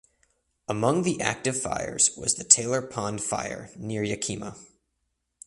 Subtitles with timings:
[0.67, 4.57] Among the active fires was the Taylor Pond Fire near Yakima.